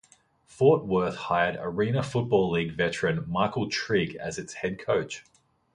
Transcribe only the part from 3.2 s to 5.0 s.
Michael Trigg as its head